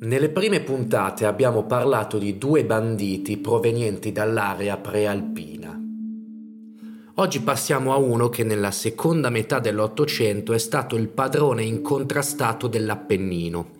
Nelle 0.00 0.28
prime 0.30 0.60
puntate 0.60 1.24
abbiamo 1.24 1.64
parlato 1.64 2.18
di 2.18 2.36
due 2.36 2.64
banditi 2.64 3.38
provenienti 3.38 4.10
dall'area 4.10 4.76
prealpina. 4.76 5.80
Oggi 7.14 7.40
passiamo 7.40 7.92
a 7.92 7.96
uno 7.96 8.28
che 8.28 8.42
nella 8.42 8.72
seconda 8.72 9.30
metà 9.30 9.60
dell'Ottocento 9.60 10.52
è 10.52 10.58
stato 10.58 10.96
il 10.96 11.08
padrone 11.08 11.62
incontrastato 11.62 12.66
dell'Appennino. 12.66 13.70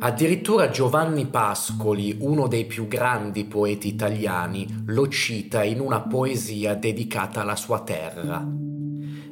Addirittura 0.00 0.70
Giovanni 0.70 1.26
Pascoli, 1.26 2.16
uno 2.18 2.48
dei 2.48 2.66
più 2.66 2.88
grandi 2.88 3.44
poeti 3.44 3.86
italiani, 3.86 4.82
lo 4.86 5.08
cita 5.08 5.62
in 5.62 5.78
una 5.78 6.00
poesia 6.00 6.74
dedicata 6.74 7.42
alla 7.42 7.56
sua 7.56 7.80
terra. 7.80 8.63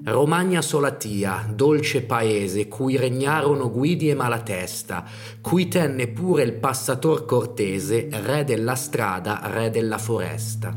Romagna 0.05 0.63
solatia, 0.63 1.47
dolce 1.55 2.03
paese, 2.03 2.67
cui 2.67 2.97
regnarono 2.97 3.71
Guidi 3.71 4.11
e 4.11 4.15
Malatesta, 4.15 5.05
cui 5.41 5.69
tenne 5.69 6.09
pure 6.09 6.43
il 6.43 6.55
passator 6.55 7.25
cortese, 7.25 8.09
re 8.11 8.43
della 8.43 8.75
strada, 8.75 9.41
re 9.45 9.71
della 9.71 9.99
foresta. 9.99 10.77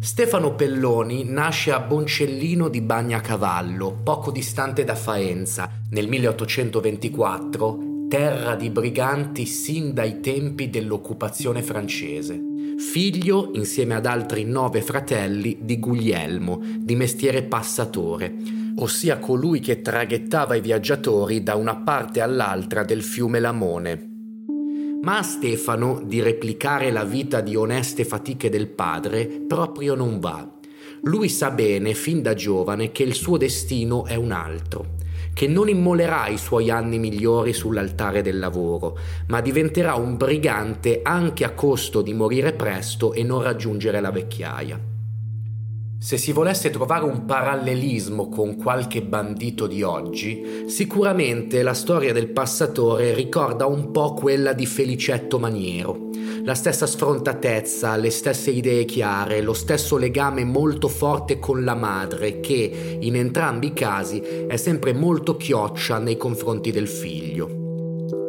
Stefano 0.00 0.56
Pelloni 0.56 1.22
nasce 1.24 1.70
a 1.70 1.78
Boncellino 1.78 2.68
di 2.68 2.80
Bagnacavallo, 2.80 4.00
poco 4.02 4.32
distante 4.32 4.82
da 4.82 4.96
Faenza, 4.96 5.70
nel 5.90 6.08
1824, 6.08 7.78
terra 8.08 8.56
di 8.56 8.68
briganti 8.70 9.46
sin 9.46 9.94
dai 9.94 10.18
tempi 10.18 10.68
dell'occupazione 10.70 11.62
francese 11.62 12.49
figlio, 12.80 13.50
insieme 13.54 13.94
ad 13.94 14.06
altri 14.06 14.44
nove 14.44 14.80
fratelli, 14.80 15.58
di 15.60 15.78
Guglielmo, 15.78 16.60
di 16.78 16.96
mestiere 16.96 17.42
passatore, 17.42 18.34
ossia 18.76 19.18
colui 19.18 19.60
che 19.60 19.82
traghettava 19.82 20.54
i 20.54 20.60
viaggiatori 20.60 21.42
da 21.42 21.54
una 21.54 21.76
parte 21.76 22.20
all'altra 22.20 22.82
del 22.82 23.02
fiume 23.02 23.38
Lamone. 23.38 24.08
Ma 25.02 25.18
a 25.18 25.22
Stefano 25.22 26.02
di 26.04 26.20
replicare 26.20 26.90
la 26.90 27.04
vita 27.04 27.40
di 27.40 27.54
oneste 27.54 28.04
fatiche 28.04 28.48
del 28.48 28.68
padre 28.68 29.26
proprio 29.26 29.94
non 29.94 30.18
va. 30.18 30.50
Lui 31.02 31.28
sa 31.28 31.50
bene, 31.50 31.94
fin 31.94 32.22
da 32.22 32.34
giovane, 32.34 32.92
che 32.92 33.02
il 33.02 33.14
suo 33.14 33.36
destino 33.36 34.04
è 34.06 34.16
un 34.16 34.32
altro 34.32 34.98
che 35.32 35.46
non 35.46 35.68
immolerà 35.68 36.28
i 36.28 36.38
suoi 36.38 36.70
anni 36.70 36.98
migliori 36.98 37.52
sull'altare 37.52 38.22
del 38.22 38.38
lavoro, 38.38 38.98
ma 39.28 39.40
diventerà 39.40 39.94
un 39.94 40.16
brigante 40.16 41.00
anche 41.02 41.44
a 41.44 41.50
costo 41.50 42.02
di 42.02 42.12
morire 42.12 42.52
presto 42.52 43.12
e 43.12 43.22
non 43.22 43.42
raggiungere 43.42 44.00
la 44.00 44.10
vecchiaia. 44.10 44.89
Se 46.02 46.16
si 46.16 46.32
volesse 46.32 46.70
trovare 46.70 47.04
un 47.04 47.26
parallelismo 47.26 48.30
con 48.30 48.56
qualche 48.56 49.02
bandito 49.02 49.66
di 49.66 49.82
oggi, 49.82 50.64
sicuramente 50.66 51.62
la 51.62 51.74
storia 51.74 52.14
del 52.14 52.30
passatore 52.30 53.12
ricorda 53.12 53.66
un 53.66 53.90
po' 53.90 54.14
quella 54.14 54.54
di 54.54 54.64
Felicetto 54.64 55.38
Maniero. 55.38 56.08
La 56.44 56.54
stessa 56.54 56.86
sfrontatezza, 56.86 57.96
le 57.96 58.08
stesse 58.08 58.50
idee 58.50 58.86
chiare, 58.86 59.42
lo 59.42 59.52
stesso 59.52 59.98
legame 59.98 60.42
molto 60.42 60.88
forte 60.88 61.38
con 61.38 61.64
la 61.64 61.74
madre 61.74 62.40
che, 62.40 62.96
in 62.98 63.14
entrambi 63.14 63.66
i 63.66 63.72
casi, 63.74 64.20
è 64.20 64.56
sempre 64.56 64.94
molto 64.94 65.36
chioccia 65.36 65.98
nei 65.98 66.16
confronti 66.16 66.70
del 66.70 66.88
figlio 66.88 67.60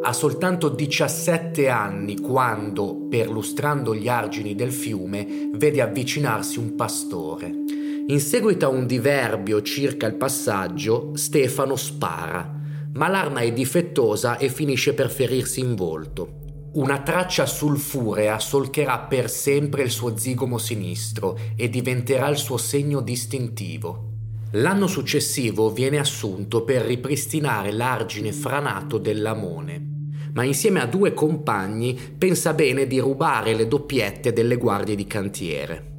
ha 0.04 0.12
soltanto 0.12 0.68
17 0.68 1.68
anni 1.68 2.18
quando, 2.18 3.06
perlustrando 3.08 3.94
gli 3.94 4.08
argini 4.08 4.56
del 4.56 4.72
fiume, 4.72 5.50
vede 5.52 5.80
avvicinarsi 5.80 6.58
un 6.58 6.74
pastore. 6.74 7.61
In 8.04 8.18
seguito 8.18 8.66
a 8.66 8.68
un 8.68 8.86
diverbio 8.86 9.62
circa 9.62 10.06
il 10.06 10.16
passaggio, 10.16 11.12
Stefano 11.14 11.76
spara, 11.76 12.60
ma 12.94 13.08
l'arma 13.08 13.40
è 13.40 13.52
difettosa 13.52 14.38
e 14.38 14.48
finisce 14.48 14.92
per 14.92 15.08
ferirsi 15.08 15.60
in 15.60 15.76
volto. 15.76 16.40
Una 16.72 17.00
traccia 17.00 17.46
sulfurea 17.46 18.40
solcherà 18.40 18.98
per 18.98 19.30
sempre 19.30 19.82
il 19.82 19.90
suo 19.90 20.16
zigomo 20.16 20.58
sinistro 20.58 21.38
e 21.54 21.68
diventerà 21.68 22.28
il 22.28 22.38
suo 22.38 22.56
segno 22.56 23.00
distintivo. 23.00 24.10
L'anno 24.52 24.88
successivo 24.88 25.70
viene 25.70 25.98
assunto 25.98 26.64
per 26.64 26.82
ripristinare 26.82 27.70
l'argine 27.70 28.32
franato 28.32 28.98
dell'Amone 28.98 29.90
ma 30.34 30.44
insieme 30.44 30.80
a 30.80 30.86
due 30.86 31.12
compagni 31.12 31.94
pensa 32.16 32.54
bene 32.54 32.86
di 32.86 32.98
rubare 32.98 33.54
le 33.54 33.68
doppiette 33.68 34.32
delle 34.32 34.56
guardie 34.56 34.94
di 34.94 35.06
cantiere. 35.06 35.91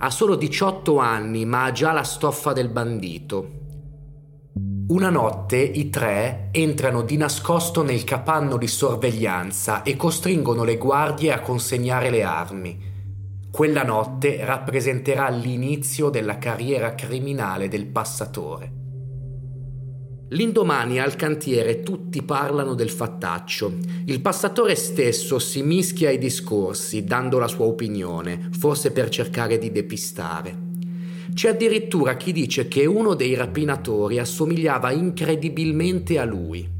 Ha 0.00 0.10
solo 0.10 0.36
18 0.36 0.98
anni, 0.98 1.44
ma 1.44 1.64
ha 1.64 1.72
già 1.72 1.90
la 1.90 2.04
stoffa 2.04 2.52
del 2.52 2.68
bandito. 2.68 3.56
Una 4.88 5.10
notte 5.10 5.56
i 5.56 5.90
tre 5.90 6.50
entrano 6.52 7.02
di 7.02 7.16
nascosto 7.16 7.82
nel 7.82 8.04
capanno 8.04 8.56
di 8.56 8.68
sorveglianza 8.68 9.82
e 9.82 9.96
costringono 9.96 10.62
le 10.62 10.76
guardie 10.76 11.32
a 11.32 11.40
consegnare 11.40 12.10
le 12.10 12.22
armi. 12.22 12.80
Quella 13.50 13.82
notte 13.82 14.44
rappresenterà 14.44 15.28
l'inizio 15.30 16.10
della 16.10 16.38
carriera 16.38 16.94
criminale 16.94 17.66
del 17.66 17.86
passatore. 17.86 18.77
L'indomani 20.30 21.00
al 21.00 21.16
cantiere 21.16 21.80
tutti 21.80 22.22
parlano 22.22 22.74
del 22.74 22.90
fattaccio. 22.90 23.72
Il 24.04 24.20
passatore 24.20 24.74
stesso 24.74 25.38
si 25.38 25.62
mischia 25.62 26.10
ai 26.10 26.18
discorsi, 26.18 27.04
dando 27.04 27.38
la 27.38 27.48
sua 27.48 27.64
opinione, 27.64 28.50
forse 28.58 28.92
per 28.92 29.08
cercare 29.08 29.56
di 29.56 29.72
depistare. 29.72 30.66
C'è 31.32 31.48
addirittura 31.48 32.18
chi 32.18 32.32
dice 32.32 32.68
che 32.68 32.84
uno 32.84 33.14
dei 33.14 33.34
rapinatori 33.34 34.18
assomigliava 34.18 34.92
incredibilmente 34.92 36.18
a 36.18 36.24
lui. 36.24 36.76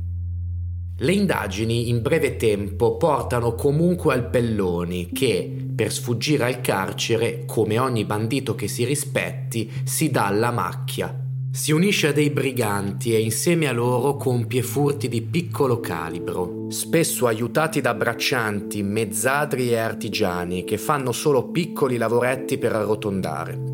Le 1.00 1.12
indagini 1.12 1.88
in 1.88 2.02
breve 2.02 2.36
tempo 2.36 2.98
portano 2.98 3.54
comunque 3.54 4.12
al 4.12 4.28
Pelloni 4.28 5.08
che, 5.10 5.50
per 5.74 5.90
sfuggire 5.90 6.44
al 6.44 6.60
carcere, 6.60 7.44
come 7.46 7.78
ogni 7.78 8.04
bandito 8.04 8.54
che 8.54 8.68
si 8.68 8.84
rispetti, 8.84 9.70
si 9.84 10.10
dà 10.10 10.26
alla 10.26 10.50
macchia 10.50 11.22
si 11.58 11.72
unisce 11.72 12.06
a 12.06 12.12
dei 12.12 12.30
briganti 12.30 13.12
e 13.16 13.20
insieme 13.20 13.66
a 13.66 13.72
loro 13.72 14.14
compie 14.14 14.62
furti 14.62 15.08
di 15.08 15.22
piccolo 15.22 15.80
calibro, 15.80 16.70
spesso 16.70 17.26
aiutati 17.26 17.80
da 17.80 17.94
braccianti, 17.94 18.80
mezzadri 18.84 19.70
e 19.70 19.76
artigiani 19.78 20.62
che 20.62 20.78
fanno 20.78 21.10
solo 21.10 21.50
piccoli 21.50 21.96
lavoretti 21.96 22.58
per 22.58 22.76
arrotondare. 22.76 23.72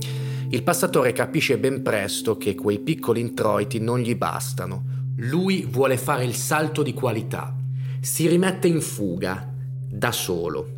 Il 0.49 0.62
passatore 0.62 1.12
capisce 1.12 1.59
ben 1.59 1.83
presto 1.83 2.39
che 2.39 2.55
quei 2.55 2.78
piccoli 2.78 3.21
introiti 3.21 3.78
non 3.81 3.99
gli 3.99 4.16
bastano. 4.16 4.84
Lui 5.19 5.69
vuole 5.71 5.99
fare 5.99 6.25
il 6.25 6.34
salto 6.34 6.83
di 6.83 6.95
qualità. 6.95 7.55
Si 8.01 8.27
rimette 8.27 8.66
in 8.66 8.81
fuga, 8.81 9.47
da 9.87 10.11
solo. 10.11 10.69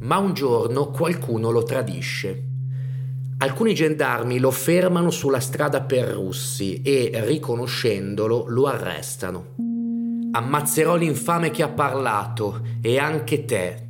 Ma 0.00 0.18
un 0.18 0.34
giorno 0.34 0.90
qualcuno 0.90 1.50
lo 1.50 1.62
tradisce 1.62 2.48
Alcuni 3.42 3.74
gendarmi 3.74 4.38
lo 4.38 4.50
fermano 4.50 5.10
sulla 5.10 5.40
strada 5.40 5.80
per 5.80 6.08
Russi 6.08 6.82
e, 6.82 7.10
riconoscendolo, 7.24 8.44
lo 8.48 8.66
arrestano. 8.66 9.54
Ammazzerò 10.32 10.94
l'infame 10.94 11.50
che 11.50 11.62
ha 11.62 11.70
parlato 11.70 12.60
e 12.82 12.98
anche 12.98 13.46
te. 13.46 13.88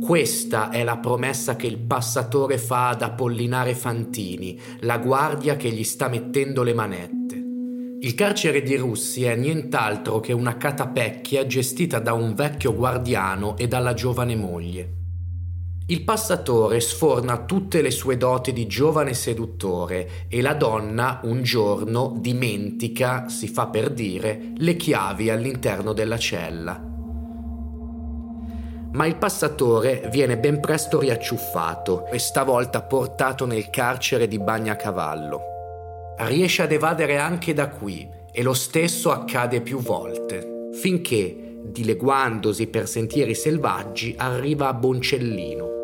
Questa 0.00 0.70
è 0.70 0.84
la 0.84 0.98
promessa 0.98 1.56
che 1.56 1.66
il 1.66 1.78
passatore 1.78 2.56
fa 2.56 2.90
ad 2.90 3.02
Apollinare 3.02 3.74
Fantini, 3.74 4.56
la 4.82 4.98
guardia 4.98 5.56
che 5.56 5.70
gli 5.70 5.82
sta 5.82 6.06
mettendo 6.06 6.62
le 6.62 6.72
manette. 6.72 7.34
Il 7.98 8.14
carcere 8.14 8.62
di 8.62 8.76
Russi 8.76 9.24
è 9.24 9.34
nient'altro 9.34 10.20
che 10.20 10.32
una 10.32 10.56
catapecchia 10.56 11.46
gestita 11.46 11.98
da 11.98 12.12
un 12.12 12.32
vecchio 12.34 12.72
guardiano 12.72 13.56
e 13.56 13.66
dalla 13.66 13.92
giovane 13.92 14.36
moglie. 14.36 15.03
Il 15.86 16.02
passatore 16.02 16.80
sforna 16.80 17.44
tutte 17.44 17.82
le 17.82 17.90
sue 17.90 18.16
doti 18.16 18.54
di 18.54 18.66
giovane 18.66 19.12
seduttore 19.12 20.26
e 20.28 20.40
la 20.40 20.54
donna 20.54 21.20
un 21.24 21.42
giorno 21.42 22.16
dimentica, 22.16 23.28
si 23.28 23.48
fa 23.48 23.66
per 23.66 23.90
dire, 23.90 24.52
le 24.56 24.76
chiavi 24.76 25.28
all'interno 25.28 25.92
della 25.92 26.16
cella. 26.16 26.82
Ma 28.92 29.04
il 29.04 29.16
passatore 29.16 30.08
viene 30.10 30.38
ben 30.38 30.58
presto 30.58 30.98
riacciuffato 30.98 32.06
e 32.06 32.18
stavolta 32.18 32.80
portato 32.80 33.44
nel 33.44 33.68
carcere 33.68 34.26
di 34.26 34.38
Bagnacavallo. 34.38 35.40
Riesce 36.16 36.62
ad 36.62 36.72
evadere 36.72 37.18
anche 37.18 37.52
da 37.52 37.68
qui 37.68 38.08
e 38.32 38.42
lo 38.42 38.54
stesso 38.54 39.10
accade 39.10 39.60
più 39.60 39.80
volte, 39.80 40.70
finché, 40.80 41.43
dileguandosi 41.64 42.66
per 42.66 42.86
sentieri 42.86 43.34
selvaggi, 43.34 44.14
arriva 44.16 44.68
a 44.68 44.74
Boncellino 44.74 45.74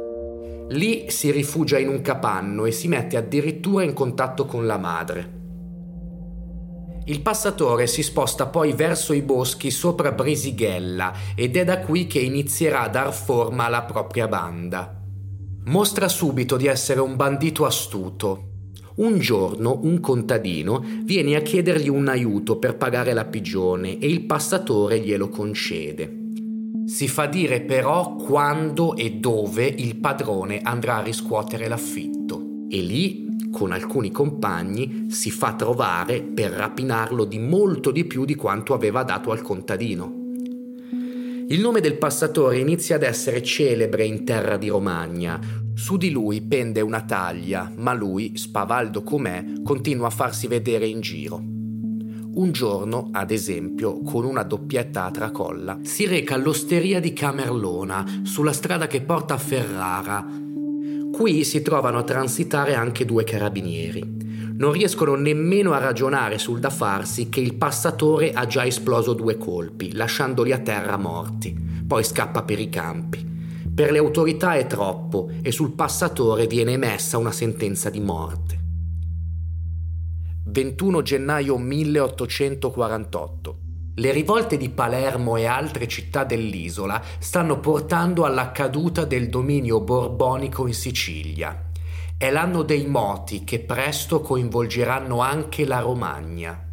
Lì 0.71 1.11
si 1.11 1.33
rifugia 1.33 1.79
in 1.79 1.89
un 1.89 2.01
capanno 2.01 2.65
e 2.65 2.71
si 2.71 2.87
mette 2.87 3.17
addirittura 3.17 3.83
in 3.83 3.93
contatto 3.93 4.47
con 4.47 4.67
la 4.67 4.79
madre. 4.79 5.39
Il 7.07 7.23
passatore 7.23 7.89
si 7.89 8.05
sposta 8.05 8.47
poi 8.47 8.73
verso 8.73 9.13
i 9.13 9.23
boschi 9.23 9.73
sopra 9.73 10.13
Brisighella 10.13 11.13
ed 11.35 11.57
è 11.57 11.65
da 11.65 11.81
qui 11.81 12.07
che 12.07 12.21
inizierà 12.21 12.83
a 12.83 12.89
dar 12.89 13.13
forma 13.13 13.65
alla 13.65 13.83
propria 13.83 14.29
banda. 14.29 14.97
Mostra 15.65 16.07
subito 16.07 16.57
di 16.57 16.69
essere 16.69 17.01
un 17.01 17.17
bandito 17.17 17.67
astuto. 17.67 18.50
Un 19.01 19.19
giorno 19.19 19.81
un 19.85 19.99
contadino 19.99 20.85
viene 21.05 21.35
a 21.35 21.41
chiedergli 21.41 21.89
un 21.89 22.07
aiuto 22.09 22.59
per 22.59 22.77
pagare 22.77 23.15
la 23.15 23.25
pigione 23.25 23.97
e 23.97 24.07
il 24.07 24.27
passatore 24.27 25.01
glielo 25.01 25.31
concede. 25.31 26.19
Si 26.85 27.09
fa 27.09 27.25
dire 27.25 27.63
però 27.63 28.15
quando 28.17 28.95
e 28.95 29.13
dove 29.13 29.65
il 29.65 29.97
padrone 29.97 30.61
andrà 30.63 30.97
a 30.97 31.03
riscuotere 31.03 31.67
l'affitto 31.67 32.67
e 32.69 32.83
lì, 32.83 33.27
con 33.51 33.73
alcuni 33.73 34.11
compagni, 34.11 35.07
si 35.09 35.31
fa 35.31 35.55
trovare 35.55 36.21
per 36.21 36.51
rapinarlo 36.51 37.25
di 37.25 37.39
molto 37.39 37.91
di 37.93 38.05
più 38.05 38.27
di 38.27 38.35
quanto 38.35 38.75
aveva 38.75 39.03
dato 39.03 39.31
al 39.31 39.41
contadino. 39.41 40.19
Il 41.49 41.61
nome 41.61 41.81
del 41.81 41.97
passatore 41.97 42.59
inizia 42.59 42.97
ad 42.97 43.03
essere 43.03 43.43
celebre 43.43 44.05
in 44.05 44.25
terra 44.25 44.59
di 44.59 44.69
Romagna. 44.69 45.41
Su 45.81 45.97
di 45.97 46.11
lui 46.11 46.43
pende 46.43 46.83
una 46.83 47.01
taglia, 47.01 47.73
ma 47.75 47.95
lui, 47.95 48.37
spavaldo 48.37 49.03
com'è, 49.03 49.63
continua 49.65 50.09
a 50.09 50.11
farsi 50.11 50.47
vedere 50.47 50.87
in 50.87 51.01
giro. 51.01 51.37
Un 51.39 52.51
giorno, 52.53 53.09
ad 53.13 53.31
esempio, 53.31 54.03
con 54.03 54.27
una 54.27 54.43
doppietta 54.43 55.05
a 55.05 55.11
tracolla, 55.11 55.79
si 55.83 56.05
reca 56.05 56.35
all'osteria 56.35 57.01
di 57.01 57.15
Camerlona, 57.15 58.21
sulla 58.25 58.53
strada 58.53 58.87
che 58.87 59.01
porta 59.01 59.33
a 59.33 59.39
Ferrara. 59.39 60.23
Qui 61.11 61.45
si 61.45 61.63
trovano 61.63 61.97
a 61.97 62.05
transitare 62.05 62.75
anche 62.75 63.07
due 63.07 63.25
carabinieri. 63.25 64.53
Non 64.59 64.73
riescono 64.73 65.15
nemmeno 65.15 65.73
a 65.73 65.79
ragionare 65.79 66.37
sul 66.37 66.61
da 66.61 66.69
farsi 66.69 67.31
che 67.31 67.41
il 67.41 67.55
passatore 67.55 68.33
ha 68.33 68.47
già 68.47 68.67
esploso 68.67 69.15
due 69.15 69.39
colpi, 69.39 69.95
lasciandoli 69.95 70.53
a 70.53 70.59
terra 70.59 70.99
morti. 70.99 71.57
Poi 71.87 72.05
scappa 72.05 72.43
per 72.43 72.61
i 72.61 72.69
campi. 72.69 73.31
Per 73.81 73.93
le 73.93 73.99
autorità 73.99 74.57
è 74.57 74.67
troppo 74.67 75.31
e 75.41 75.51
sul 75.51 75.73
passatore 75.73 76.47
viene 76.47 76.73
emessa 76.73 77.17
una 77.17 77.33
sentenza 77.33 77.89
di 77.89 78.01
morte. 78.01 78.61
21 80.49 81.01
gennaio 81.01 81.57
1848. 81.57 83.59
Le 83.95 84.13
rivolte 84.13 84.59
di 84.59 84.69
Palermo 84.69 85.37
e 85.37 85.47
altre 85.47 85.89
città 85.89 86.25
dell'isola 86.25 87.01
stanno 87.21 87.59
portando 87.59 88.27
alla 88.27 88.53
caduta 88.53 89.07
del 89.07 89.31
dominio 89.31 89.81
borbonico 89.81 90.67
in 90.67 90.75
Sicilia. 90.75 91.71
È 92.19 92.31
l'anno 92.31 92.61
dei 92.61 92.87
moti 92.87 93.45
che 93.45 93.61
presto 93.61 94.21
coinvolgeranno 94.21 95.23
anche 95.23 95.65
la 95.65 95.81
Romagna. 95.81 96.69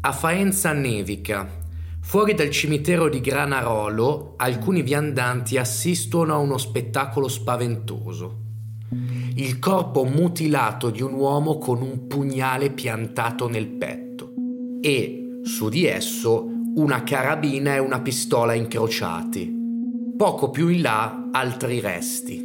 A 0.00 0.10
Faenza 0.10 0.72
nevica. 0.72 1.62
Fuori 2.04 2.34
dal 2.34 2.50
cimitero 2.50 3.08
di 3.08 3.20
Granarolo, 3.20 4.34
alcuni 4.36 4.82
viandanti 4.82 5.58
assistono 5.58 6.34
a 6.34 6.38
uno 6.38 6.58
spettacolo 6.58 7.26
spaventoso 7.26 8.42
il 9.36 9.58
corpo 9.58 10.04
mutilato 10.04 10.90
di 10.90 11.02
un 11.02 11.12
uomo 11.14 11.58
con 11.58 11.82
un 11.82 12.06
pugnale 12.06 12.70
piantato 12.70 13.48
nel 13.48 13.66
petto 13.66 14.32
e 14.80 15.40
su 15.42 15.68
di 15.68 15.86
esso 15.86 16.48
una 16.76 17.02
carabina 17.02 17.74
e 17.74 17.80
una 17.80 18.00
pistola 18.00 18.54
incrociati. 18.54 19.52
Poco 20.16 20.50
più 20.50 20.68
in 20.68 20.82
là 20.82 21.30
altri 21.32 21.80
resti. 21.80 22.40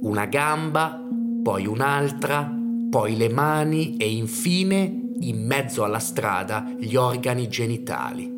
Una 0.00 0.26
gamba, 0.26 1.00
poi 1.42 1.66
un'altra, 1.66 2.52
poi 2.90 3.16
le 3.16 3.28
mani 3.28 3.96
e 3.96 4.10
infine, 4.10 5.12
in 5.20 5.46
mezzo 5.46 5.84
alla 5.84 6.00
strada, 6.00 6.74
gli 6.76 6.96
organi 6.96 7.48
genitali. 7.48 8.35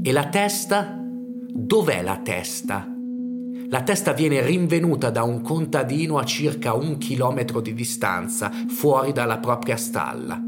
E 0.00 0.12
la 0.12 0.28
testa? 0.28 0.96
Dov'è 0.96 2.02
la 2.02 2.18
testa? 2.18 2.86
La 3.68 3.82
testa 3.82 4.12
viene 4.12 4.40
rinvenuta 4.40 5.10
da 5.10 5.24
un 5.24 5.42
contadino 5.42 6.18
a 6.18 6.24
circa 6.24 6.72
un 6.72 6.98
chilometro 6.98 7.60
di 7.60 7.74
distanza, 7.74 8.50
fuori 8.68 9.12
dalla 9.12 9.38
propria 9.38 9.76
stalla. 9.76 10.40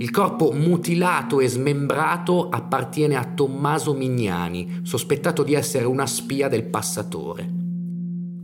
Il 0.00 0.10
corpo 0.12 0.52
mutilato 0.52 1.40
e 1.40 1.48
smembrato 1.48 2.48
appartiene 2.48 3.16
a 3.16 3.24
Tommaso 3.24 3.92
Mignani, 3.92 4.80
sospettato 4.82 5.42
di 5.42 5.54
essere 5.54 5.84
una 5.84 6.06
spia 6.06 6.46
del 6.46 6.64
passatore. 6.64 7.57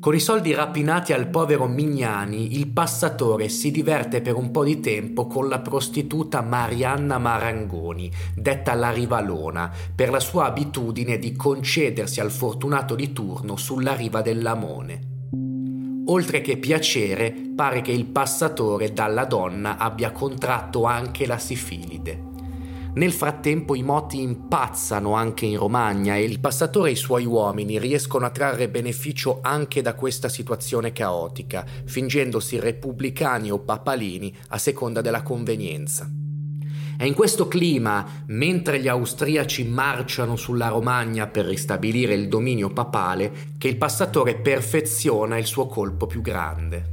Con 0.04 0.14
i 0.14 0.20
soldi 0.20 0.52
rapinati 0.52 1.14
al 1.14 1.28
povero 1.28 1.66
Mignani, 1.66 2.58
il 2.58 2.68
passatore 2.68 3.48
si 3.48 3.70
diverte 3.70 4.20
per 4.20 4.34
un 4.34 4.50
po' 4.50 4.62
di 4.62 4.78
tempo 4.78 5.26
con 5.26 5.48
la 5.48 5.60
prostituta 5.60 6.42
Marianna 6.42 7.16
Marangoni, 7.16 8.12
detta 8.36 8.74
la 8.74 8.90
Rivalona, 8.90 9.72
per 9.94 10.10
la 10.10 10.20
sua 10.20 10.44
abitudine 10.44 11.16
di 11.16 11.34
concedersi 11.34 12.20
al 12.20 12.30
fortunato 12.30 12.94
di 12.94 13.14
turno 13.14 13.56
sulla 13.56 13.94
riva 13.94 14.20
dell'Amone. 14.20 15.00
Oltre 16.08 16.42
che 16.42 16.58
piacere, 16.58 17.34
pare 17.56 17.80
che 17.80 17.92
il 17.92 18.04
passatore 18.04 18.92
dalla 18.92 19.24
donna 19.24 19.78
abbia 19.78 20.12
contratto 20.12 20.84
anche 20.84 21.24
la 21.24 21.38
sifilide. 21.38 22.33
Nel 22.94 23.12
frattempo 23.12 23.74
i 23.74 23.82
moti 23.82 24.22
impazzano 24.22 25.14
anche 25.14 25.46
in 25.46 25.58
Romagna 25.58 26.14
e 26.14 26.22
il 26.22 26.38
passatore 26.38 26.90
e 26.90 26.92
i 26.92 26.96
suoi 26.96 27.26
uomini 27.26 27.80
riescono 27.80 28.24
a 28.24 28.30
trarre 28.30 28.68
beneficio 28.68 29.40
anche 29.42 29.82
da 29.82 29.94
questa 29.94 30.28
situazione 30.28 30.92
caotica, 30.92 31.66
fingendosi 31.86 32.60
repubblicani 32.60 33.50
o 33.50 33.58
papalini 33.58 34.32
a 34.50 34.58
seconda 34.58 35.00
della 35.00 35.22
convenienza. 35.22 36.08
È 36.96 37.02
in 37.02 37.14
questo 37.14 37.48
clima, 37.48 38.06
mentre 38.26 38.80
gli 38.80 38.86
austriaci 38.86 39.64
marciano 39.64 40.36
sulla 40.36 40.68
Romagna 40.68 41.26
per 41.26 41.46
ristabilire 41.46 42.14
il 42.14 42.28
dominio 42.28 42.70
papale, 42.70 43.32
che 43.58 43.66
il 43.66 43.76
passatore 43.76 44.36
perfeziona 44.36 45.36
il 45.36 45.46
suo 45.46 45.66
colpo 45.66 46.06
più 46.06 46.20
grande. 46.20 46.92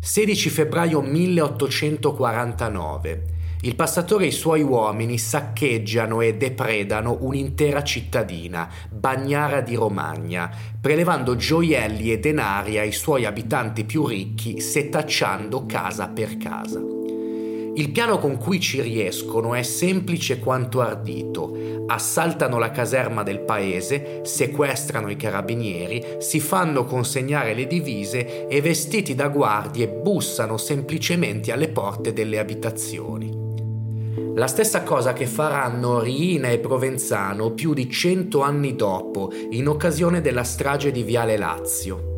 16 0.00 0.50
febbraio 0.50 1.00
1849 1.00 3.32
il 3.64 3.76
passatore 3.76 4.24
e 4.24 4.28
i 4.28 4.32
suoi 4.32 4.62
uomini 4.62 5.16
saccheggiano 5.16 6.20
e 6.20 6.34
depredano 6.36 7.16
un'intera 7.20 7.82
cittadina, 7.82 8.68
Bagnara 8.90 9.62
di 9.62 9.74
Romagna, 9.74 10.50
prelevando 10.78 11.34
gioielli 11.34 12.12
e 12.12 12.18
denari 12.18 12.78
ai 12.78 12.92
suoi 12.92 13.24
abitanti 13.24 13.84
più 13.84 14.06
ricchi, 14.06 14.60
setacciando 14.60 15.64
casa 15.64 16.08
per 16.08 16.36
casa. 16.36 16.78
Il 17.76 17.90
piano 17.90 18.18
con 18.18 18.36
cui 18.36 18.60
ci 18.60 18.82
riescono 18.82 19.54
è 19.54 19.62
semplice 19.62 20.40
quanto 20.40 20.82
ardito. 20.82 21.86
Assaltano 21.86 22.58
la 22.58 22.70
caserma 22.70 23.22
del 23.22 23.40
paese, 23.40 24.20
sequestrano 24.24 25.08
i 25.08 25.16
carabinieri, 25.16 26.16
si 26.18 26.38
fanno 26.38 26.84
consegnare 26.84 27.54
le 27.54 27.66
divise 27.66 28.46
e 28.46 28.60
vestiti 28.60 29.14
da 29.14 29.28
guardie 29.28 29.88
bussano 29.88 30.58
semplicemente 30.58 31.50
alle 31.50 31.68
porte 31.68 32.12
delle 32.12 32.38
abitazioni. 32.38 33.43
La 34.16 34.46
stessa 34.46 34.84
cosa 34.84 35.12
che 35.12 35.26
faranno 35.26 36.00
Riina 36.00 36.48
e 36.48 36.58
Provenzano 36.58 37.50
più 37.50 37.74
di 37.74 37.90
cento 37.90 38.42
anni 38.42 38.76
dopo, 38.76 39.32
in 39.50 39.66
occasione 39.66 40.20
della 40.20 40.44
strage 40.44 40.92
di 40.92 41.02
Viale 41.02 41.36
Lazio. 41.36 42.12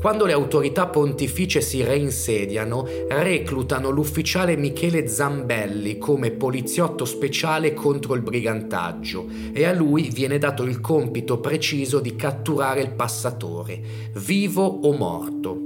Quando 0.00 0.26
le 0.26 0.32
autorità 0.32 0.86
pontificie 0.86 1.60
si 1.60 1.82
reinsediano, 1.82 2.86
reclutano 3.08 3.90
l'ufficiale 3.90 4.56
Michele 4.56 5.08
Zambelli 5.08 5.98
come 5.98 6.30
poliziotto 6.30 7.04
speciale 7.04 7.72
contro 7.72 8.14
il 8.14 8.22
brigantaggio 8.22 9.26
e 9.52 9.64
a 9.64 9.72
lui 9.72 10.10
viene 10.12 10.38
dato 10.38 10.62
il 10.62 10.80
compito 10.80 11.40
preciso 11.40 11.98
di 11.98 12.14
catturare 12.14 12.80
il 12.80 12.92
passatore, 12.92 13.80
vivo 14.14 14.64
o 14.64 14.92
morto. 14.92 15.58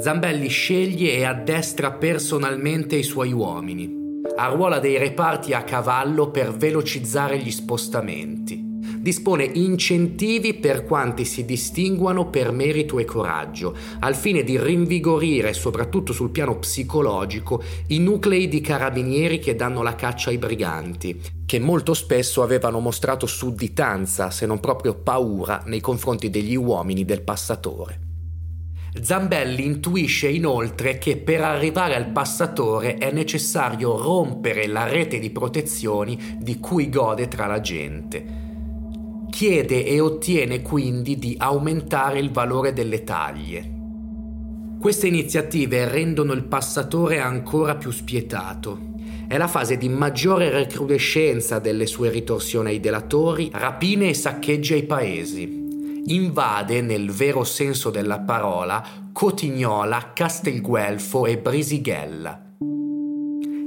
Zambelli 0.00 0.48
sceglie 0.48 1.12
e 1.12 1.24
addestra 1.24 1.92
personalmente 1.92 2.96
i 2.96 3.02
suoi 3.04 3.32
uomini 3.32 3.95
arruola 4.34 4.78
dei 4.78 4.98
reparti 4.98 5.52
a 5.52 5.62
cavallo 5.62 6.30
per 6.30 6.56
velocizzare 6.56 7.38
gli 7.38 7.50
spostamenti. 7.50 8.64
Dispone 8.98 9.44
incentivi 9.44 10.54
per 10.54 10.84
quanti 10.84 11.24
si 11.24 11.44
distinguano 11.44 12.28
per 12.28 12.50
merito 12.50 12.98
e 12.98 13.04
coraggio, 13.04 13.76
al 14.00 14.16
fine 14.16 14.42
di 14.42 14.58
rinvigorire, 14.58 15.52
soprattutto 15.52 16.12
sul 16.12 16.30
piano 16.30 16.58
psicologico, 16.58 17.62
i 17.88 17.98
nuclei 17.98 18.48
di 18.48 18.60
carabinieri 18.60 19.38
che 19.38 19.54
danno 19.54 19.82
la 19.82 19.94
caccia 19.94 20.30
ai 20.30 20.38
briganti, 20.38 21.20
che 21.46 21.60
molto 21.60 21.94
spesso 21.94 22.42
avevano 22.42 22.80
mostrato 22.80 23.26
sudditanza, 23.26 24.30
se 24.30 24.46
non 24.46 24.58
proprio 24.58 24.94
paura, 24.94 25.62
nei 25.66 25.80
confronti 25.80 26.28
degli 26.28 26.56
uomini 26.56 27.04
del 27.04 27.22
passatore. 27.22 28.05
Zambelli 29.02 29.64
intuisce 29.64 30.28
inoltre 30.28 30.98
che 30.98 31.16
per 31.16 31.42
arrivare 31.42 31.94
al 31.94 32.08
passatore 32.08 32.96
è 32.96 33.12
necessario 33.12 33.96
rompere 33.96 34.66
la 34.66 34.88
rete 34.88 35.18
di 35.18 35.30
protezioni 35.30 36.36
di 36.38 36.58
cui 36.58 36.88
gode 36.88 37.28
tra 37.28 37.46
la 37.46 37.60
gente. 37.60 38.44
Chiede 39.30 39.84
e 39.84 40.00
ottiene 40.00 40.62
quindi 40.62 41.18
di 41.18 41.34
aumentare 41.38 42.18
il 42.18 42.30
valore 42.30 42.72
delle 42.72 43.04
taglie. 43.04 43.74
Queste 44.78 45.06
iniziative 45.08 45.88
rendono 45.88 46.32
il 46.32 46.44
passatore 46.44 47.18
ancora 47.18 47.76
più 47.76 47.90
spietato. 47.90 48.94
È 49.28 49.36
la 49.36 49.48
fase 49.48 49.76
di 49.76 49.88
maggiore 49.88 50.50
recrudescenza 50.50 51.58
delle 51.58 51.86
sue 51.86 52.10
ritorsioni 52.10 52.70
ai 52.70 52.80
delatori, 52.80 53.50
rapine 53.52 54.08
e 54.08 54.14
saccheggi 54.14 54.74
ai 54.74 54.84
paesi 54.84 55.64
invade 56.08 56.80
nel 56.82 57.10
vero 57.10 57.42
senso 57.42 57.90
della 57.90 58.20
parola 58.20 58.84
Cotignola, 59.12 60.12
Castelguelfo 60.12 61.26
e 61.26 61.38
Brisighella. 61.38 62.44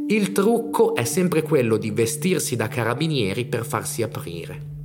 Il 0.07 0.31
trucco 0.31 0.95
è 0.95 1.03
sempre 1.03 1.41
quello 1.41 1.77
di 1.77 1.91
vestirsi 1.91 2.55
da 2.55 2.67
carabinieri 2.67 3.45
per 3.45 3.65
farsi 3.65 4.03
aprire. 4.03 4.78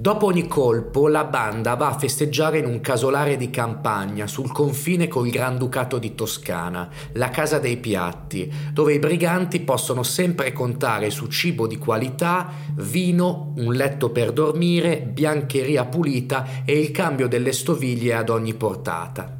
Dopo 0.00 0.24
ogni 0.24 0.48
colpo 0.48 1.08
la 1.08 1.24
banda 1.24 1.74
va 1.74 1.88
a 1.88 1.98
festeggiare 1.98 2.56
in 2.56 2.64
un 2.64 2.80
casolare 2.80 3.36
di 3.36 3.50
campagna 3.50 4.26
sul 4.26 4.50
confine 4.50 5.08
col 5.08 5.28
Granducato 5.28 5.98
di 5.98 6.14
Toscana, 6.14 6.88
la 7.12 7.28
casa 7.28 7.58
dei 7.58 7.76
piatti, 7.76 8.50
dove 8.72 8.94
i 8.94 8.98
briganti 8.98 9.60
possono 9.60 10.02
sempre 10.02 10.52
contare 10.52 11.10
su 11.10 11.26
cibo 11.26 11.66
di 11.66 11.76
qualità, 11.76 12.50
vino, 12.76 13.52
un 13.56 13.74
letto 13.74 14.08
per 14.08 14.32
dormire, 14.32 15.02
biancheria 15.02 15.84
pulita 15.84 16.64
e 16.64 16.78
il 16.78 16.92
cambio 16.92 17.28
delle 17.28 17.52
stoviglie 17.52 18.14
ad 18.14 18.30
ogni 18.30 18.54
portata. 18.54 19.36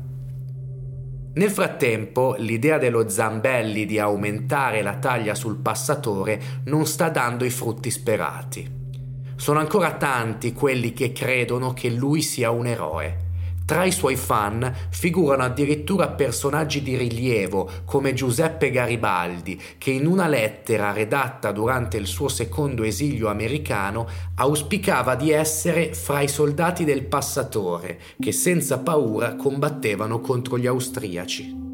Nel 1.33 1.51
frattempo, 1.51 2.35
l'idea 2.37 2.77
dello 2.77 3.09
Zambelli 3.09 3.87
di 3.87 3.99
aumentare 3.99 4.83
la 4.83 4.97
taglia 4.97 5.35
sul 5.35 5.57
passatore 5.57 6.39
non 6.65 6.85
sta 6.85 7.09
dando 7.09 7.47
i 7.47 7.51
frutti 7.51 7.91
sperati. 7.91 8.80
Sono 9.41 9.59
ancora 9.59 9.95
tanti 9.95 10.53
quelli 10.53 10.93
che 10.93 11.13
credono 11.13 11.73
che 11.73 11.89
lui 11.89 12.21
sia 12.21 12.51
un 12.51 12.67
eroe. 12.67 13.29
Tra 13.65 13.85
i 13.85 13.91
suoi 13.91 14.15
fan 14.15 14.71
figurano 14.91 15.45
addirittura 15.45 16.09
personaggi 16.09 16.83
di 16.83 16.95
rilievo 16.95 17.71
come 17.87 18.13
Giuseppe 18.13 18.71
Garibaldi, 18.71 19.59
che 19.79 19.93
in 19.93 20.05
una 20.05 20.29
lettera 20.29 20.93
redatta 20.93 21.53
durante 21.53 21.97
il 21.97 22.07
suo 22.07 22.29
secondo 22.29 22.83
esilio 22.83 23.29
americano 23.29 24.07
auspicava 24.35 25.15
di 25.15 25.31
essere 25.31 25.95
fra 25.95 26.21
i 26.21 26.29
soldati 26.29 26.85
del 26.85 27.07
passatore, 27.07 27.99
che 28.19 28.33
senza 28.33 28.81
paura 28.81 29.37
combattevano 29.37 30.21
contro 30.21 30.59
gli 30.59 30.67
austriaci. 30.67 31.70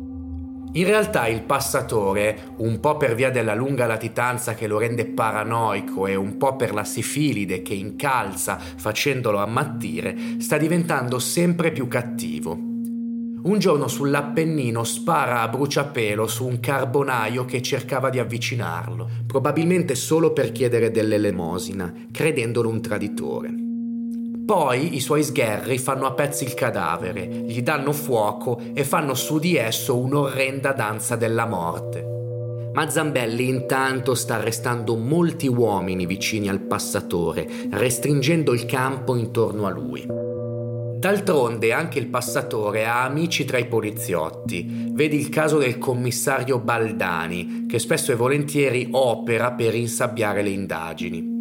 In 0.76 0.84
realtà 0.84 1.26
il 1.26 1.40
passatore, 1.40 2.52
un 2.58 2.80
po' 2.80 2.98
per 2.98 3.14
via 3.14 3.30
della 3.30 3.54
lunga 3.54 3.86
latitanza 3.86 4.52
che 4.52 4.66
lo 4.66 4.76
rende 4.76 5.06
paranoico 5.06 6.06
e 6.06 6.14
un 6.14 6.36
po' 6.36 6.54
per 6.54 6.74
la 6.74 6.84
sifilide 6.84 7.62
che 7.62 7.72
incalza 7.72 8.58
facendolo 8.58 9.38
ammattire, 9.38 10.14
sta 10.38 10.58
diventando 10.58 11.18
sempre 11.18 11.72
più 11.72 11.88
cattivo. 11.88 12.52
Un 12.52 13.56
giorno 13.58 13.88
sull'Appennino 13.88 14.84
spara 14.84 15.40
a 15.40 15.48
bruciapelo 15.48 16.26
su 16.26 16.46
un 16.46 16.60
carbonaio 16.60 17.46
che 17.46 17.62
cercava 17.62 18.10
di 18.10 18.18
avvicinarlo, 18.18 19.08
probabilmente 19.26 19.94
solo 19.94 20.34
per 20.34 20.52
chiedere 20.52 20.90
dell'elemosina, 20.90 21.90
credendolo 22.12 22.68
un 22.68 22.82
traditore. 22.82 23.65
Poi 24.46 24.94
i 24.94 25.00
suoi 25.00 25.24
sgherri 25.24 25.76
fanno 25.76 26.06
a 26.06 26.12
pezzi 26.12 26.44
il 26.44 26.54
cadavere, 26.54 27.26
gli 27.26 27.62
danno 27.62 27.92
fuoco 27.92 28.60
e 28.74 28.84
fanno 28.84 29.14
su 29.14 29.40
di 29.40 29.56
esso 29.56 29.98
un'orrenda 29.98 30.70
danza 30.70 31.16
della 31.16 31.46
morte. 31.46 32.70
Ma 32.72 32.88
Zambelli 32.88 33.48
intanto 33.48 34.14
sta 34.14 34.36
arrestando 34.36 34.94
molti 34.94 35.48
uomini 35.48 36.06
vicini 36.06 36.48
al 36.48 36.60
passatore, 36.60 37.48
restringendo 37.72 38.54
il 38.54 38.66
campo 38.66 39.16
intorno 39.16 39.66
a 39.66 39.70
lui. 39.70 40.06
D'altronde 40.06 41.72
anche 41.72 41.98
il 41.98 42.06
passatore 42.06 42.86
ha 42.86 43.02
amici 43.02 43.44
tra 43.44 43.58
i 43.58 43.66
poliziotti. 43.66 44.92
Vedi 44.92 45.16
il 45.16 45.28
caso 45.28 45.58
del 45.58 45.78
commissario 45.78 46.60
Baldani, 46.60 47.66
che 47.68 47.80
spesso 47.80 48.12
e 48.12 48.14
volentieri 48.14 48.90
opera 48.92 49.50
per 49.50 49.74
insabbiare 49.74 50.42
le 50.42 50.50
indagini. 50.50 51.35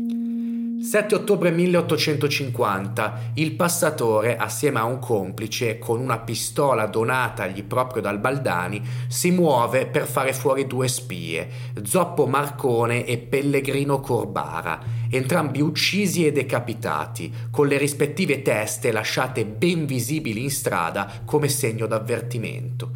7 0.85 1.15
ottobre 1.15 1.49
1850 1.49 3.31
il 3.33 3.53
passatore, 3.53 4.37
assieme 4.37 4.77
a 4.77 4.83
un 4.83 4.99
complice, 4.99 5.79
con 5.79 5.99
una 5.99 6.19
pistola 6.19 6.85
donatagli 6.85 7.63
proprio 7.63 8.03
dal 8.03 8.19
Baldani, 8.19 8.83
si 9.07 9.31
muove 9.31 9.87
per 9.87 10.05
fare 10.05 10.31
fuori 10.31 10.67
due 10.67 10.87
spie, 10.87 11.49
Zoppo 11.81 12.27
Marcone 12.27 13.03
e 13.03 13.17
Pellegrino 13.17 13.99
Corbara, 13.99 14.79
entrambi 15.09 15.59
uccisi 15.59 16.23
e 16.23 16.31
decapitati, 16.31 17.33
con 17.49 17.65
le 17.65 17.79
rispettive 17.79 18.43
teste 18.43 18.91
lasciate 18.91 19.43
ben 19.43 19.87
visibili 19.87 20.43
in 20.43 20.51
strada 20.51 21.23
come 21.25 21.49
segno 21.49 21.87
d'avvertimento. 21.87 22.91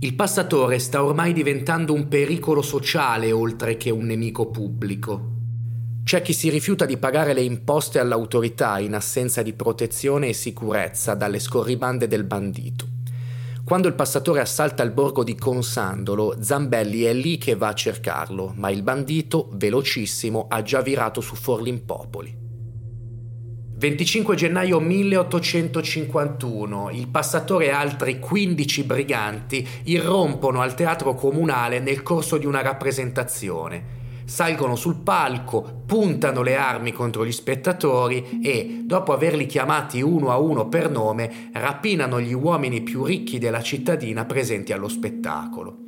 Il 0.00 0.14
passatore 0.14 0.78
sta 0.78 1.02
ormai 1.02 1.32
diventando 1.32 1.94
un 1.94 2.06
pericolo 2.06 2.60
sociale 2.60 3.32
oltre 3.32 3.78
che 3.78 3.88
un 3.88 4.04
nemico 4.04 4.50
pubblico. 4.50 5.29
C'è 6.10 6.22
chi 6.22 6.32
si 6.32 6.50
rifiuta 6.50 6.86
di 6.86 6.96
pagare 6.96 7.32
le 7.32 7.42
imposte 7.42 8.00
all'autorità 8.00 8.80
in 8.80 8.94
assenza 8.94 9.42
di 9.42 9.52
protezione 9.52 10.26
e 10.26 10.32
sicurezza 10.32 11.14
dalle 11.14 11.38
scorribande 11.38 12.08
del 12.08 12.24
bandito. 12.24 12.84
Quando 13.62 13.86
il 13.86 13.94
passatore 13.94 14.40
assalta 14.40 14.82
il 14.82 14.90
borgo 14.90 15.22
di 15.22 15.36
Consandolo, 15.36 16.34
Zambelli 16.40 17.02
è 17.02 17.12
lì 17.12 17.38
che 17.38 17.54
va 17.54 17.68
a 17.68 17.74
cercarlo, 17.74 18.52
ma 18.56 18.70
il 18.70 18.82
bandito, 18.82 19.50
velocissimo, 19.52 20.46
ha 20.48 20.62
già 20.62 20.80
virato 20.80 21.20
su 21.20 21.36
Forlimpopoli. 21.36 22.36
25 23.76 24.34
gennaio 24.34 24.80
1851 24.80 26.90
il 26.90 27.06
passatore 27.06 27.66
e 27.66 27.70
altri 27.70 28.18
15 28.18 28.82
briganti 28.82 29.64
irrompono 29.84 30.60
al 30.60 30.74
teatro 30.74 31.14
comunale 31.14 31.78
nel 31.78 32.02
corso 32.02 32.36
di 32.36 32.46
una 32.46 32.62
rappresentazione 32.62 33.99
salgono 34.30 34.76
sul 34.76 34.94
palco, 34.94 35.82
puntano 35.84 36.42
le 36.42 36.54
armi 36.54 36.92
contro 36.92 37.26
gli 37.26 37.32
spettatori 37.32 38.38
e, 38.40 38.82
dopo 38.84 39.12
averli 39.12 39.44
chiamati 39.44 40.00
uno 40.00 40.30
a 40.30 40.38
uno 40.38 40.68
per 40.68 40.88
nome, 40.88 41.50
rapinano 41.52 42.20
gli 42.20 42.32
uomini 42.32 42.80
più 42.82 43.02
ricchi 43.04 43.38
della 43.38 43.60
cittadina 43.60 44.24
presenti 44.24 44.72
allo 44.72 44.86
spettacolo. 44.86 45.78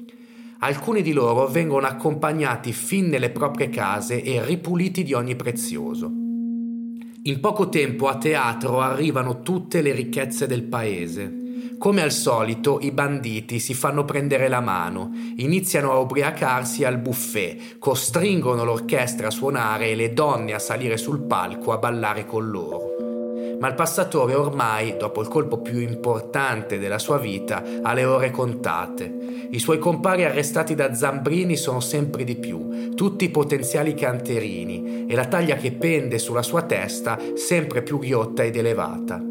Alcuni 0.58 1.02
di 1.02 1.12
loro 1.12 1.46
vengono 1.46 1.86
accompagnati 1.86 2.72
fin 2.72 3.08
nelle 3.08 3.30
proprie 3.30 3.68
case 3.68 4.20
e 4.22 4.44
ripuliti 4.44 5.04
di 5.04 5.12
ogni 5.12 5.36
prezioso. 5.36 6.06
In 6.06 7.38
poco 7.40 7.68
tempo 7.68 8.08
a 8.08 8.18
teatro 8.18 8.80
arrivano 8.80 9.42
tutte 9.42 9.80
le 9.82 9.92
ricchezze 9.92 10.48
del 10.48 10.64
paese. 10.64 11.41
Come 11.82 12.02
al 12.02 12.12
solito, 12.12 12.78
i 12.80 12.92
banditi 12.92 13.58
si 13.58 13.74
fanno 13.74 14.04
prendere 14.04 14.46
la 14.46 14.60
mano, 14.60 15.10
iniziano 15.38 15.90
a 15.90 15.98
ubriacarsi 15.98 16.84
al 16.84 16.98
buffet, 16.98 17.80
costringono 17.80 18.62
l'orchestra 18.62 19.26
a 19.26 19.30
suonare 19.32 19.88
e 19.88 19.96
le 19.96 20.12
donne 20.12 20.54
a 20.54 20.60
salire 20.60 20.96
sul 20.96 21.22
palco 21.22 21.72
a 21.72 21.78
ballare 21.78 22.24
con 22.24 22.48
loro. 22.48 23.56
Ma 23.58 23.66
il 23.66 23.74
passatore 23.74 24.36
ormai, 24.36 24.96
dopo 24.96 25.22
il 25.22 25.26
colpo 25.26 25.58
più 25.58 25.80
importante 25.80 26.78
della 26.78 27.00
sua 27.00 27.18
vita, 27.18 27.64
ha 27.82 27.92
le 27.94 28.04
ore 28.04 28.30
contate. 28.30 29.48
I 29.50 29.58
suoi 29.58 29.78
compari 29.78 30.22
arrestati 30.22 30.76
da 30.76 30.94
Zambrini 30.94 31.56
sono 31.56 31.80
sempre 31.80 32.22
di 32.22 32.36
più, 32.36 32.94
tutti 32.94 33.28
potenziali 33.28 33.94
canterini, 33.94 35.06
e 35.08 35.14
la 35.16 35.26
taglia 35.26 35.56
che 35.56 35.72
pende 35.72 36.20
sulla 36.20 36.42
sua 36.42 36.62
testa 36.62 37.18
sempre 37.34 37.82
più 37.82 37.98
ghiotta 37.98 38.44
ed 38.44 38.54
elevata. 38.54 39.30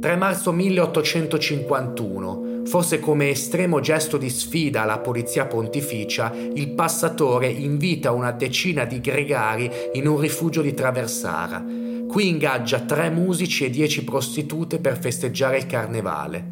3 0.00 0.14
marzo 0.14 0.52
1851, 0.52 2.62
forse 2.66 3.00
come 3.00 3.30
estremo 3.30 3.80
gesto 3.80 4.16
di 4.16 4.30
sfida 4.30 4.82
alla 4.82 5.00
polizia 5.00 5.46
pontificia, 5.46 6.32
il 6.54 6.70
passatore 6.70 7.48
invita 7.48 8.12
una 8.12 8.30
decina 8.30 8.84
di 8.84 9.00
gregari 9.00 9.68
in 9.94 10.06
un 10.06 10.20
rifugio 10.20 10.62
di 10.62 10.72
Traversara. 10.72 11.64
Qui 12.06 12.28
ingaggia 12.28 12.78
tre 12.82 13.10
musici 13.10 13.64
e 13.64 13.70
dieci 13.70 14.04
prostitute 14.04 14.78
per 14.78 15.00
festeggiare 15.00 15.58
il 15.58 15.66
carnevale. 15.66 16.46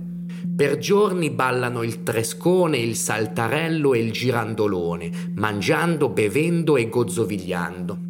Per 0.57 0.79
giorni 0.79 1.31
ballano 1.31 1.85
il 1.85 2.03
trescone, 2.03 2.79
il 2.79 2.97
saltarello 2.97 3.95
e 3.95 4.01
il 4.01 4.11
girandolone, 4.11 5.09
mangiando, 5.37 6.09
bevendo 6.09 6.77
e 6.77 6.89
gozzovigliando. 6.89 8.06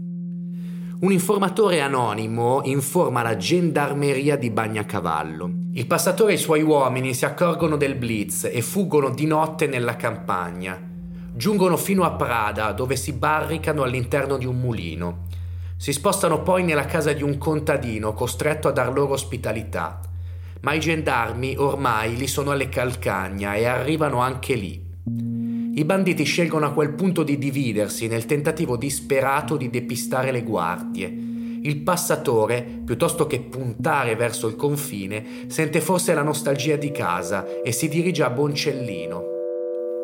Un 1.06 1.12
informatore 1.12 1.80
anonimo 1.82 2.62
informa 2.64 3.22
la 3.22 3.36
gendarmeria 3.36 4.34
di 4.34 4.50
Bagnacavallo. 4.50 5.48
Il 5.75 5.86
passatore 5.86 6.32
e 6.32 6.34
i 6.34 6.38
suoi 6.38 6.62
uomini 6.62 7.14
si 7.14 7.25
accorgono 7.25 7.76
del 7.76 7.94
blitz 7.94 8.50
e 8.52 8.60
fuggono 8.60 9.10
di 9.10 9.25
notte 9.25 9.68
nella 9.68 9.94
campagna. 9.94 10.76
Giungono 11.32 11.76
fino 11.76 12.02
a 12.02 12.10
Prada, 12.10 12.72
dove 12.72 12.96
si 12.96 13.12
barricano 13.12 13.84
all'interno 13.84 14.36
di 14.36 14.46
un 14.46 14.58
mulino. 14.58 15.26
Si 15.76 15.92
spostano 15.92 16.42
poi 16.42 16.64
nella 16.64 16.86
casa 16.86 17.12
di 17.12 17.22
un 17.22 17.38
contadino 17.38 18.12
costretto 18.12 18.66
a 18.66 18.72
dar 18.72 18.92
loro 18.92 19.12
ospitalità. 19.12 20.00
Ma 20.62 20.72
i 20.72 20.80
gendarmi 20.80 21.54
ormai 21.56 22.16
li 22.16 22.26
sono 22.26 22.50
alle 22.50 22.68
calcagna 22.68 23.54
e 23.54 23.64
arrivano 23.66 24.18
anche 24.18 24.54
lì. 24.54 24.86
I 25.76 25.85
banditi 25.85 26.25
scelgono 26.25 26.64
a 26.64 26.73
quel 26.73 26.95
punto 26.95 27.23
di 27.23 27.37
dividersi 27.37 28.06
nel 28.06 28.25
tentativo 28.25 28.78
disperato 28.78 29.59
di 29.59 29.68
depistare 29.68 30.30
le 30.30 30.42
guardie. 30.42 31.14
Il 31.61 31.83
passatore, 31.83 32.80
piuttosto 32.83 33.26
che 33.26 33.40
puntare 33.40 34.16
verso 34.16 34.49
il 34.49 34.56
confine, 34.56 35.45
sente 35.49 35.83
forse 35.83 36.14
la 36.14 36.23
nostalgia 36.23 36.76
di 36.76 36.90
casa 36.90 37.61
e 37.62 37.73
si 37.73 37.90
dirige 37.90 38.23
a 38.23 38.30
Boncellino. 38.30 39.23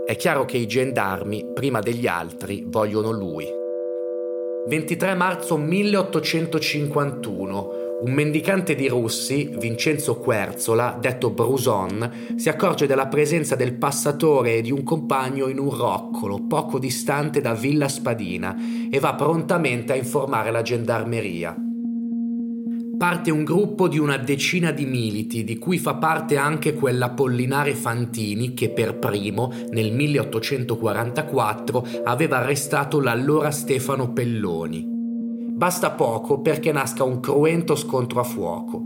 È 0.05 0.14
chiaro 0.17 0.45
che 0.45 0.59
i 0.59 0.67
gendarmi, 0.67 1.52
prima 1.55 1.81
degli 1.81 2.07
altri, 2.07 2.62
vogliono 2.67 3.11
lui. 3.11 3.47
23 4.67 5.14
marzo 5.14 5.57
1851 5.57 7.82
un 8.02 8.12
mendicante 8.12 8.75
di 8.75 8.88
Russi, 8.88 9.49
Vincenzo 9.56 10.16
Querzola, 10.16 10.99
detto 11.00 11.30
Bruson, 11.30 12.35
si 12.35 12.49
accorge 12.49 12.87
della 12.87 13.06
presenza 13.06 13.54
del 13.54 13.75
passatore 13.75 14.56
e 14.56 14.61
di 14.62 14.73
un 14.73 14.82
compagno 14.82 15.47
in 15.47 15.61
un 15.61 15.71
roccolo 15.71 16.47
poco 16.49 16.80
distante 16.80 17.40
da 17.40 17.54
Villa 17.54 17.88
Spadina 17.88 18.56
e 18.90 18.99
va 18.99 19.14
prontamente 19.14 19.92
a 19.92 19.97
informare 19.97 20.50
la 20.50 20.62
gendarmeria. 20.62 21.56
parte 22.99 23.30
un 23.32 23.42
gruppo 23.42 23.88
di 23.88 23.99
una 23.99 24.16
decina 24.16 24.71
di 24.71 24.85
militi, 24.85 25.42
di 25.42 25.59
cui 25.59 25.78
fa 25.78 25.94
parte 25.94 26.37
anche 26.37 26.75
quell'Apollinare 26.75 27.75
Fantini 27.75 28.54
che 28.54 28.71
per 28.71 28.97
primo, 28.99 29.52
nel 29.71 29.92
1844, 29.92 31.87
aveva 32.04 32.38
arrestato 32.38 33.00
l'allora 33.00 33.50
Stefano 33.50 34.12
Pelloni. 34.12 34.91
Basta 35.62 35.92
poco 35.92 36.40
perché 36.40 36.73
nasca 36.73 37.04
un 37.04 37.21
cruento 37.21 37.76
scontro 37.76 38.19
a 38.19 38.25
fuoco. 38.25 38.83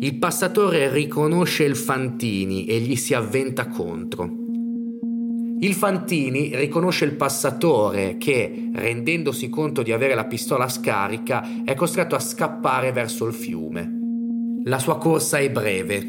Il 0.00 0.16
passatore 0.18 0.90
riconosce 0.90 1.62
il 1.62 1.76
Fantini 1.76 2.64
e 2.64 2.80
gli 2.80 2.96
si 2.96 3.14
avventa 3.14 3.68
contro. 3.68 4.28
Il 5.60 5.74
Fantini 5.74 6.56
riconosce 6.56 7.04
il 7.04 7.14
passatore 7.14 8.16
che, 8.18 8.70
rendendosi 8.74 9.48
conto 9.50 9.84
di 9.84 9.92
avere 9.92 10.16
la 10.16 10.24
pistola 10.24 10.68
scarica, 10.68 11.62
è 11.64 11.74
costretto 11.74 12.16
a 12.16 12.18
scappare 12.18 12.90
verso 12.90 13.24
il 13.24 13.32
fiume. 13.32 13.88
La 14.64 14.80
sua 14.80 14.98
corsa 14.98 15.38
è 15.38 15.48
breve. 15.48 16.04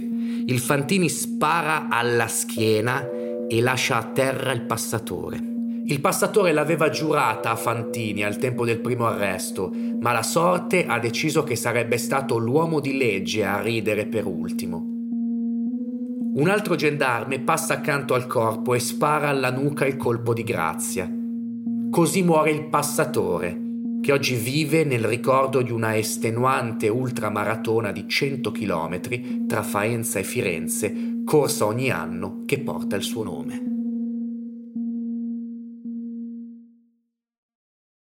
Il 0.47 0.57
Fantini 0.57 1.09
spara 1.09 1.89
alla 1.89 2.27
schiena 2.27 3.07
e 3.47 3.61
lascia 3.61 3.97
a 3.97 4.03
terra 4.03 4.51
il 4.51 4.61
passatore. 4.61 5.52
Il 5.85 5.99
passatore 5.99 6.53
l'aveva 6.53 6.89
giurata 6.89 7.51
a 7.51 7.57
Fantini 7.57 8.23
al 8.23 8.37
tempo 8.37 8.63
del 8.63 8.79
primo 8.79 9.05
arresto, 9.05 9.69
ma 9.99 10.13
la 10.13 10.23
sorte 10.23 10.85
ha 10.85 10.97
deciso 10.97 11.43
che 11.43 11.57
sarebbe 11.57 11.97
stato 11.97 12.37
l'uomo 12.37 12.79
di 12.79 12.97
legge 12.97 13.43
a 13.43 13.59
ridere 13.59 14.05
per 14.05 14.25
ultimo. 14.25 14.91
Un 16.35 16.47
altro 16.47 16.75
gendarme 16.75 17.41
passa 17.41 17.73
accanto 17.73 18.13
al 18.13 18.27
corpo 18.27 18.73
e 18.73 18.79
spara 18.79 19.27
alla 19.27 19.51
nuca 19.51 19.85
il 19.85 19.97
colpo 19.97 20.33
di 20.33 20.43
grazia. 20.43 21.11
Così 21.91 22.23
muore 22.23 22.51
il 22.51 22.69
passatore, 22.69 23.59
che 24.01 24.13
oggi 24.13 24.35
vive 24.35 24.85
nel 24.85 25.03
ricordo 25.03 25.61
di 25.61 25.71
una 25.71 25.97
estenuante 25.97 26.87
ultramaratona 26.87 27.91
di 27.91 28.07
100 28.07 28.51
km 28.51 29.45
tra 29.47 29.61
Faenza 29.61 30.17
e 30.17 30.23
Firenze, 30.23 31.21
corsa 31.25 31.65
ogni 31.65 31.91
anno 31.91 32.43
che 32.45 32.59
porta 32.59 32.95
il 32.95 33.03
suo 33.03 33.23
nome. 33.23 33.72